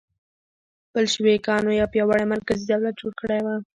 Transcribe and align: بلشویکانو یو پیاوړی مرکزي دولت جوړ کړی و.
بلشویکانو 0.93 1.71
یو 1.79 1.87
پیاوړی 1.93 2.25
مرکزي 2.33 2.65
دولت 2.71 2.93
جوړ 3.01 3.11
کړی 3.21 3.39
و. 3.43 3.47